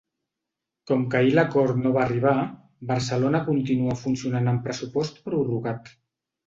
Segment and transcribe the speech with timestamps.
[0.91, 2.33] Com que ahir l’acord no va arribar,
[2.93, 5.99] Barcelona continua funcionant amb pressupost prorrogat.